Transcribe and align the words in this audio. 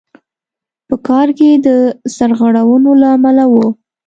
په 0.87 0.95
کار 1.07 1.27
کې 1.37 1.49
د 1.65 1.67
سرغړونو 2.15 2.91
له 3.01 3.07
امله 3.15 3.43
وو. 3.51 3.65